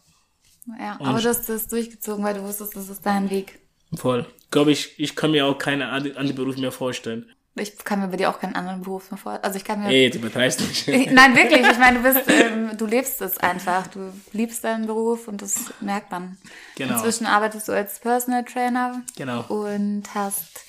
[0.79, 3.59] Ja, aber du hast das durchgezogen, weil du wusstest, das ist dein Weg.
[3.95, 4.27] Voll.
[4.51, 7.27] Glaube ich, ich kann mir auch keine andere andere Beruf mehr vorstellen.
[7.55, 9.45] Ich kann mir bei dir auch keinen anderen Beruf mehr vorstellen.
[9.45, 9.89] Also ich kann mir.
[9.89, 10.87] Ey, du übertreibst nicht.
[10.89, 11.61] Ich- Nein, wirklich.
[11.67, 13.87] Ich meine, du bist, ähm, du lebst es einfach.
[13.89, 16.37] Du liebst deinen Beruf und das merkt man.
[16.77, 16.95] Genau.
[16.95, 19.43] Inzwischen arbeitest du als Personal Trainer Genau.
[19.49, 20.61] und hast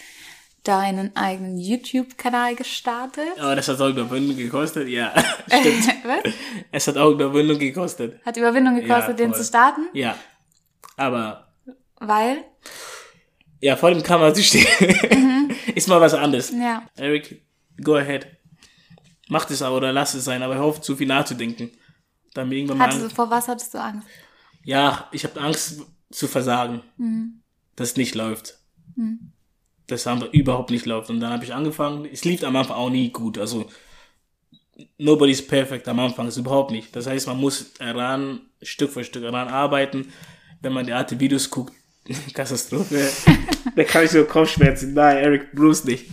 [0.63, 3.39] deinen eigenen YouTube-Kanal gestartet.
[3.39, 5.13] Aber das hat auch Überwindung gekostet, ja.
[5.47, 5.87] Stimmt.
[6.03, 6.33] Was?
[6.71, 8.23] Es hat auch Überwindung gekostet.
[8.25, 10.15] Hat Überwindung gekostet, Ja, den zu starten, Ja.
[10.97, 11.47] Aber,
[11.99, 12.43] weil,
[13.61, 14.67] ja, vor dem Kamera zu stehen,
[15.75, 16.51] ist mal was anderes.
[16.51, 17.41] ja, Eric,
[17.81, 18.27] go ahead.
[19.29, 21.71] Mach das aber oder lass es sein, aber hör auf, zu viel nachzudenken.
[22.33, 22.87] Dann irgendwann mal.
[22.87, 24.07] hattest du, vor was hattest du Angst?
[24.63, 26.81] Ja, ich habe Angst zu versagen,
[27.75, 28.57] dass es nicht läuft.
[28.97, 29.38] Dass
[29.91, 31.09] es einfach überhaupt nicht läuft.
[31.09, 32.07] Und dann habe ich angefangen.
[32.11, 33.37] Es lief am Anfang auch nie gut.
[33.37, 33.65] Also
[34.97, 36.95] nobody's perfect am Anfang, ist überhaupt nicht.
[36.95, 40.11] Das heißt, man muss daran Stück für Stück daran arbeiten.
[40.61, 41.73] Wenn man die alte Videos guckt,
[42.33, 43.09] Katastrophe.
[43.75, 44.93] da kann ich so Kopfschmerzen.
[44.93, 46.05] Nein, Eric, bloß nicht.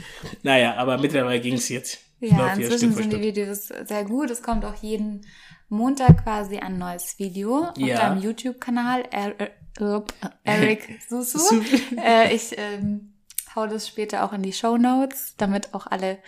[0.43, 1.69] Naja, aber mittlerweile jetzt.
[1.69, 3.21] Es Ja, läuft hier inzwischen sind die.
[3.21, 4.31] Videos sehr gut.
[4.31, 5.27] Es kommt auch jeden
[5.69, 7.97] Montag quasi ein neues Video auf Ja.
[8.09, 9.51] deinem YouTube-Kanal Er äh,
[10.45, 11.39] Eric Susu.
[11.39, 11.63] Su-
[12.03, 13.13] äh, ich ähm,
[13.57, 16.19] hau das später auch in die Show Notes, damit auch alle,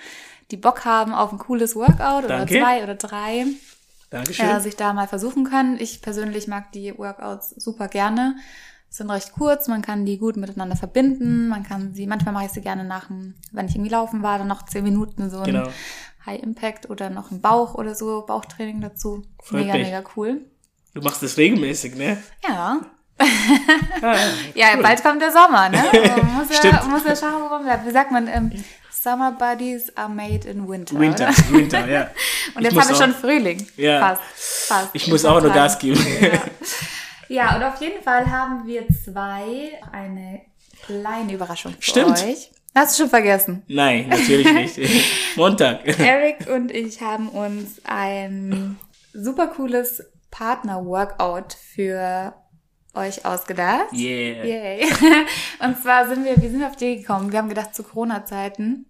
[0.51, 2.59] die Bock haben auf ein cooles Workout oder Danke.
[2.59, 3.47] zwei oder drei,
[4.11, 4.49] Dankeschön.
[4.49, 5.77] äh, sich da mal versuchen können.
[5.79, 8.37] Ich persönlich mag die Workouts super gerne.
[8.91, 11.49] Sind recht kurz, man kann die gut miteinander verbinden.
[11.49, 14.39] Man kann sie, manchmal mache ich sie gerne nach dem, wenn ich irgendwie laufen war,
[14.39, 15.69] dann noch zehn Minuten so ein Genau.
[16.25, 19.25] High Impact oder noch ein Bauch oder so, Bauchtraining dazu.
[19.43, 19.87] Freut mega, mich.
[19.89, 20.41] mega cool.
[20.95, 22.17] Du machst das regelmäßig, ne?
[22.49, 22.81] Ja.
[24.03, 24.17] Ja.
[24.55, 25.83] Ja, bald kommt der Sommer, ne?
[25.93, 27.87] Man muss ja, muss ja schauen, wo man bleibt.
[27.87, 28.53] Wie sagt man, ähm,
[28.91, 30.99] Summer Buddies are made in winter.
[30.99, 31.31] Winter?
[31.51, 32.11] Winter, ja.
[32.55, 33.67] Und jetzt muss haben wir auch- schon Frühling.
[33.77, 34.01] Ja.
[34.01, 34.23] Fast.
[34.69, 34.89] Fast.
[34.93, 36.05] Ich muss auch noch Gas geben.
[36.21, 36.39] Ja.
[37.29, 40.43] ja, und auf jeden Fall haben wir zwei eine
[40.85, 42.23] kleine Überraschung für Stimmt.
[42.23, 42.51] euch.
[42.75, 43.63] Hast du schon vergessen?
[43.67, 44.79] Nein, natürlich nicht.
[45.37, 45.81] Montag.
[45.99, 48.79] Eric und ich haben uns ein
[49.13, 52.35] super cooles Partner-Workout für
[52.99, 53.93] euch ausgedacht.
[53.93, 54.45] Yeah.
[54.45, 54.87] Yay.
[55.61, 57.33] Und zwar sind wir, wie sind wir auf die gekommen?
[57.33, 58.85] Wir haben gedacht, zu Corona-Zeiten.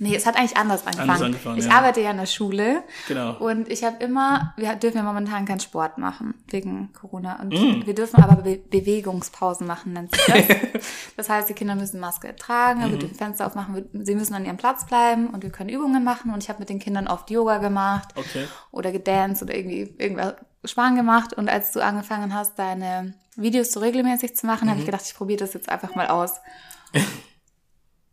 [0.00, 1.10] Nee, es hat eigentlich anders angefangen.
[1.10, 1.72] Anders angefangen, ich ja.
[1.72, 2.84] arbeite ja in der Schule.
[3.08, 3.36] Genau.
[3.38, 7.40] Und ich habe immer, wir dürfen ja momentan keinen Sport machen wegen Corona.
[7.42, 7.84] Und Mm.
[7.84, 10.44] wir dürfen aber Be Bewegungspausen machen, nennt sich das.
[11.16, 12.90] das heißt, die Kinder müssen Maske tragen, Mhm.
[12.92, 16.04] wir dürfen Fenster aufmachen, wir- sie müssen an ihrem Platz bleiben und wir können Übungen
[16.04, 16.32] machen.
[16.32, 18.46] Und ich habe mit den Kindern oft Yoga gemacht Okay.
[18.70, 21.32] oder gedanced oder irgendwie irgendwas Schwan gemacht.
[21.34, 24.70] Und als du angefangen hast, deine Videos so regelmäßig zu machen, Mhm.
[24.70, 26.34] habe ich gedacht, ich probiere das jetzt einfach mal aus.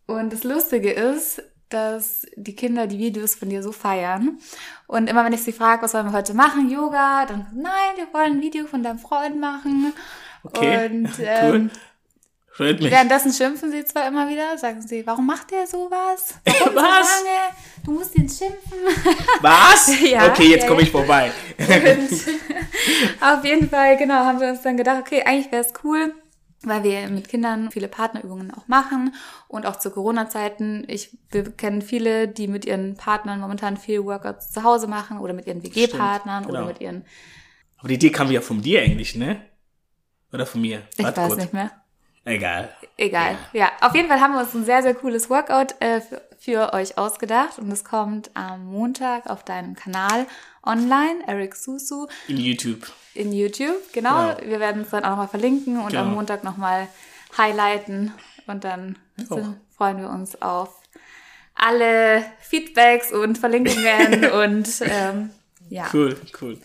[0.08, 4.38] Und das Lustige ist, dass die Kinder die Videos von dir so feiern.
[4.88, 8.14] Und immer wenn ich sie frage, was wollen wir heute machen, Yoga, dann, nein, wir
[8.14, 9.94] wollen ein Video von deinem Freund machen.
[10.44, 10.86] Okay.
[10.90, 11.10] Und
[11.44, 11.70] cool.
[12.56, 12.90] Freut mich.
[12.90, 16.36] währenddessen schimpfen sie zwar immer wieder, sagen sie, warum macht der sowas?
[16.46, 17.20] Warum Was?
[17.20, 17.54] so lange?
[17.84, 18.78] Du musst ihn schimpfen.
[19.42, 19.92] Was?
[20.02, 21.32] Ja, okay, jetzt ja, komme ich vorbei.
[23.22, 26.14] Auf jeden Fall, genau, haben wir uns dann gedacht, okay, eigentlich wäre es cool,
[26.64, 29.14] weil wir mit Kindern viele Partnerübungen auch machen
[29.50, 30.86] und auch zu Corona-Zeiten.
[30.88, 35.34] Ich, wir kennen viele, die mit ihren Partnern momentan viel Workouts zu Hause machen oder
[35.34, 36.72] mit ihren WG-Partnern Stimmt, oder genau.
[36.72, 37.04] mit ihren,
[37.80, 39.42] Aber die Idee kam ja von dir eigentlich, ne?
[40.32, 40.84] Oder von mir?
[40.98, 41.42] ich Warte weiß kurz.
[41.42, 41.72] nicht mehr.
[42.26, 42.70] Egal.
[42.98, 43.38] Egal.
[43.54, 46.74] Ja, auf jeden Fall haben wir uns ein sehr, sehr cooles Workout äh, für, für
[46.74, 50.26] euch ausgedacht und es kommt am Montag auf deinem Kanal
[50.64, 52.08] online, Eric Susu.
[52.28, 52.92] In YouTube.
[53.14, 54.36] in YouTube, genau.
[54.36, 54.50] Genau.
[54.50, 56.02] Wir werden es dann auch nochmal verlinken und Genau.
[56.02, 56.88] am Montag nochmal
[57.38, 58.12] highlighten
[58.48, 60.82] und dann sind, freuen wir uns auf
[61.54, 65.30] alle Feedbacks und Verlinkungen und ähm,
[65.70, 66.60] ja, Cool, cool.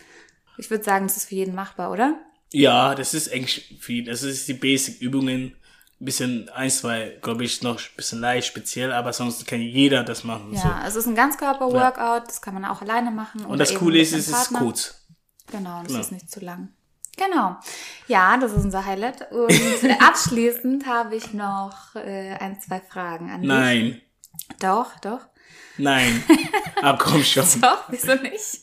[0.57, 2.15] ich würde sagen, das ist für jeden machbar, oder?
[2.53, 4.05] Ja, das ist eigentlich viel.
[4.05, 5.55] Das ist die Basic-Übungen.
[6.01, 10.03] Ein bisschen, ein, zwei, glaube ich, noch ein bisschen leicht, speziell, aber sonst kann jeder
[10.03, 10.55] das machen.
[10.55, 10.89] Ja, So.
[10.89, 13.45] es ist ein Ganzkörper-Workout, das kann man auch alleine machen.
[13.45, 15.07] Und das Coole ist, es ist kurz.
[15.53, 16.01] Genau, und es Genau.
[16.01, 16.71] ist nicht zu lang.
[17.19, 17.57] Genau.
[18.09, 19.31] Ja, das ist unser Highlight.
[19.31, 19.53] Und
[20.01, 23.49] abschließend habe ich noch äh, ein, zwei Fragen an dich.
[23.49, 24.01] Nein,
[24.59, 25.21] Doch, doch.
[25.77, 26.23] nein.
[26.81, 27.45] Aber komm schon.
[27.61, 28.61] Doch, wieso nicht?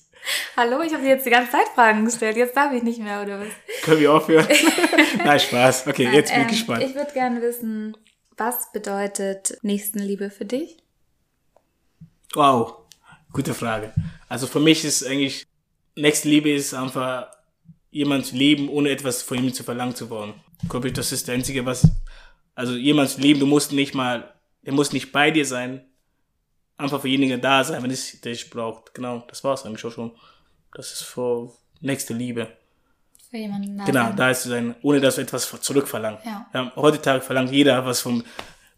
[0.55, 2.37] Hallo, ich habe dir jetzt die ganze Zeit Fragen gestellt.
[2.37, 3.47] Jetzt darf ich nicht mehr, oder was?
[3.83, 4.47] Können wir aufhören?
[5.23, 5.87] Nein, Spaß.
[5.87, 6.83] Okay, jetzt bin ich Ähm, gespannt.
[6.83, 7.95] Ich würde gerne wissen,
[8.35, 10.77] was bedeutet Nächstenliebe für dich?
[12.33, 12.73] Wow,
[13.31, 13.93] gute Frage.
[14.27, 15.45] Also für mich ist eigentlich
[15.95, 17.31] nächste Liebe ist einfach
[17.89, 20.33] jemand zu leben, ohne etwas von ihm zu verlangen zu wollen.
[20.61, 21.87] Ich glaube, das ist das Einzige, was,
[22.53, 25.86] also jemand zu leben, du musst nicht mal, der muss nicht bei dir sein,
[26.77, 28.93] einfach für jenigen da sein, wenn es dich braucht.
[28.93, 30.11] Genau, das war's eigentlich auch schon.
[30.73, 32.47] Das ist für nächste Liebe.
[33.29, 34.15] Für jemanden da Genau, sein.
[34.15, 36.19] da ist zu sein, ohne dass du etwas zurückverlangt.
[36.25, 36.47] Ja.
[36.53, 38.23] Ja, heutzutage verlangt jeder was vom,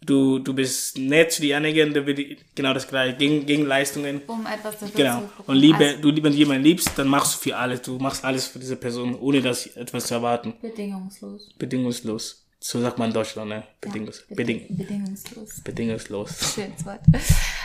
[0.01, 4.21] du, du bist nett zu denjenigen, der will die- genau das gleiche, gegen, gegen Leistungen.
[4.27, 5.19] Um etwas dafür Genau.
[5.19, 8.23] zu Und Liebe, Also, du lieber jemanden liebst, dann machst du für alles, du machst
[8.25, 10.53] alles für diese Person, ohne das etwas zu erwarten.
[10.61, 11.53] bedingungslos.
[11.59, 12.45] Bedingungslos.
[12.61, 13.63] So sagt man in Deutschland, ne?
[13.79, 15.61] Bedingungs Ja, Beding bedingungslos.
[15.63, 16.53] bedingungslos.
[16.55, 17.01] Schönes Wort.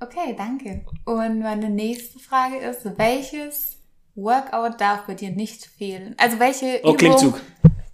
[0.00, 0.84] Okay, danke.
[1.04, 3.76] Und meine nächste Frage ist, welches
[4.14, 6.14] Workout darf bei dir nicht fehlen?
[6.18, 7.40] Also welche Oh, Übung- Klimmzug.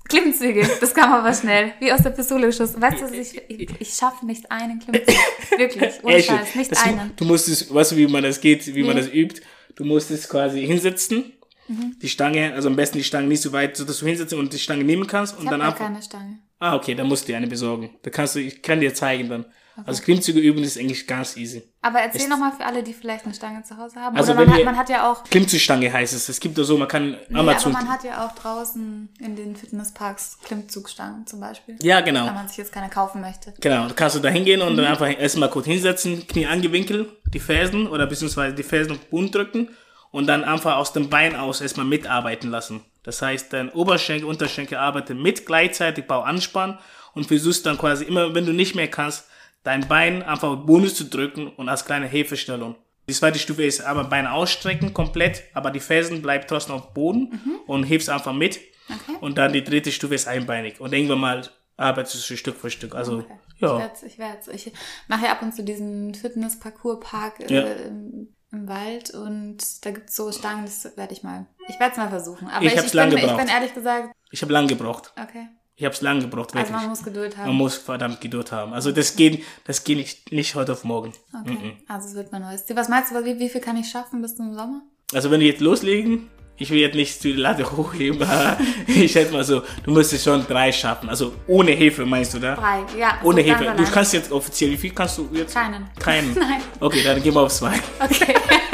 [0.06, 1.72] Klimmzüge, das kam aber schnell.
[1.80, 2.80] Wie aus der Pistole geschossen.
[2.80, 5.14] Weißt du, ich, ich, ich schaffe nicht einen Klimmzug.
[5.56, 6.22] Wirklich, ohne?
[6.22, 7.12] Scheiß, nicht das, einen.
[7.16, 9.40] Du musst es, weißt du, wie man das geht, wie man das übt?
[9.76, 11.32] Du musst es quasi hinsetzen,
[11.66, 11.96] Mhm.
[12.02, 14.58] die Stange, also am besten die Stange nicht so weit, sodass du hinsetzen und die
[14.58, 15.86] Stange nehmen kannst und Ich habe dann ja einfach.
[15.86, 16.38] keine Stange.
[16.58, 17.88] Ah, okay, dann musst du dir eine besorgen.
[18.02, 19.46] Da kannst du, ich kann dir zeigen dann.
[19.87, 21.62] Also Klimmzüge üben ist eigentlich ganz easy.
[21.82, 24.16] Aber erzähl nochmal für alle, die vielleicht eine Stange zu Hause haben.
[24.16, 26.28] Also Oder man hat, man hat ja auch Klimmzugstange heißt es.
[26.28, 27.72] Es gibt doch so, man kann Nee, aber Amazon.
[27.72, 31.76] man hat ja auch draußen in den Fitnessparks Klimmzugstangen zum Beispiel.
[31.82, 32.26] ja, genau.
[32.26, 33.52] Wenn man sich jetzt keine kaufen möchte.
[33.60, 34.76] Genau, da kannst du da hingehen und Mhm.
[34.76, 39.10] dann einfach erstmal kurz hinsetzen, Knie angewinkelt, die Fersen oder beziehungsweise die Fersen auf den
[39.10, 39.68] Boden drücken
[40.12, 42.80] und dann einfach aus dem Bein aus erstmal mitarbeiten lassen.
[43.02, 46.78] Das heißt, dein Oberschenkel, Unterschenkel arbeiten mit, gleichzeitig Bauch anspannen
[47.12, 49.26] und versuchst dann quasi immer, wenn du nicht mehr kannst,
[49.64, 52.77] dein Bein einfach auf Boden zu drücken und als kleine Hilfestellung.
[53.09, 56.94] Die zweite Stufe ist aber Beine ausstrecken komplett, aber die Fersen bleibt trotzdem auf dem
[56.94, 58.57] Boden und hebst einfach mit.
[58.59, 58.94] Mhm.
[58.94, 59.16] Okay.
[59.20, 60.81] Und dann die dritte Stufe ist einbeinig.
[60.81, 61.42] Und irgendwann mal
[61.77, 62.94] arbeitest du Stück für Stück.
[62.94, 63.35] Also, Okay.
[63.59, 63.72] ja.
[63.77, 64.48] Ich werd's, ich werd's.
[64.48, 64.72] Ich
[65.09, 67.62] mache ja ab und zu diesen Fitness-Parcours-Park äh, Ja.
[67.87, 71.46] im, im Wald und da gibt's so Stangen, das werde ich mal.
[71.68, 72.48] Ich werde es mal versuchen.
[72.48, 73.40] Aber Ich ich, ich, lang bin, ich gebraucht.
[73.40, 75.12] bin ehrlich gesagt, Ich habe lang gebraucht.
[75.20, 75.48] okay.
[75.76, 76.76] Ich habe es lang gebraucht, Also wirklich.
[76.76, 77.46] man muss Geduld haben.
[77.48, 78.72] Man muss verdammt Geduld haben.
[78.72, 81.12] Also das geht, das geht nicht, nicht heute auf morgen.
[81.34, 81.76] okay.
[81.88, 82.76] Also es wird mein neues Ziel.
[82.76, 84.82] Was meinst du, wie, wie viel kann ich schaffen bis zum Sommer?
[85.12, 88.56] Also wenn wir jetzt loslegen, ich will jetzt nicht die Latte hochheben, aber
[88.87, 91.08] ich schätze mal so, du müsstest schon drei schaffen.
[91.08, 92.54] Also ohne Hilfe meinst du da?
[92.54, 93.18] Drei, ja.
[93.24, 93.74] Ohne so Hilfe.
[93.76, 95.54] Du kannst jetzt offiziell, wie viel kannst du jetzt?
[95.54, 95.88] Keinen.
[95.98, 96.34] Keinen.
[96.38, 96.60] Nein.
[96.78, 97.80] Okay, dann gehen wir auf zwei.
[97.98, 98.34] Okay.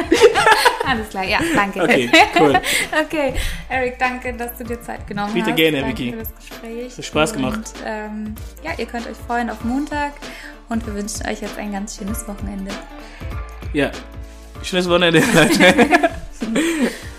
[0.90, 1.80] Alles klar, ja, danke.
[1.90, 2.60] Okay, cool.
[3.04, 3.34] okay,
[3.68, 5.56] Eric, danke, dass du dir Zeit genommen Bitte hast.
[5.56, 6.12] gerne, danke Vicky.
[6.12, 6.96] für das Gespräch.
[6.96, 7.58] Hat Spaß gemacht.
[7.58, 10.12] Und, ähm, ja, ihr könnt euch freuen auf Montag
[10.68, 12.72] und wir wünschen euch jetzt ein ganz schönes Wochenende.
[13.72, 13.90] Ja.
[14.62, 15.74] Schönes Wochenende, Leute.